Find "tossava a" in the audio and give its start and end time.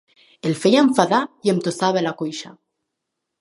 1.67-2.03